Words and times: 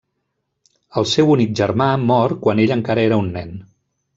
El 1.01 1.05
seu 1.11 1.29
únic 1.35 1.53
germà 1.61 1.91
mor 2.07 2.33
quan 2.47 2.63
ell 2.65 2.77
encara 2.79 3.07
era 3.11 3.21
un 3.27 3.31
nen. 3.37 3.55